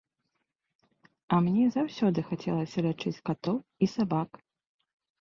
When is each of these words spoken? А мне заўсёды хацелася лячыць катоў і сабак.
А 1.33 1.39
мне 1.49 1.65
заўсёды 1.77 2.19
хацелася 2.33 2.77
лячыць 2.89 3.17
катоў 3.31 3.57
і 3.83 3.95
сабак. 3.97 4.29